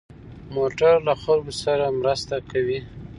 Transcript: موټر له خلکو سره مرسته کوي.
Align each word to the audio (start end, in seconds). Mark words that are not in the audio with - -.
موټر 0.55 0.93
له 1.07 1.13
خلکو 1.23 1.53
سره 1.63 1.85
مرسته 2.01 2.35
کوي. 2.51 2.79